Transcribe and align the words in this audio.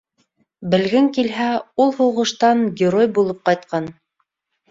Белгең 0.69 1.09
килһә, 1.17 1.49
ул 1.85 1.93
һуғыштан 1.99 2.65
герой 2.81 3.09
булып 3.19 3.43
ҡайтҡан. 3.51 3.93